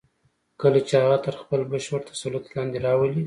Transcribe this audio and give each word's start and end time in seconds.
کله 0.61 0.79
چې 0.87 0.93
هغه 1.03 1.17
تر 1.25 1.35
خپل 1.41 1.59
بشپړ 1.71 1.99
تسلط 2.11 2.43
لاندې 2.55 2.77
راولئ. 2.85 3.13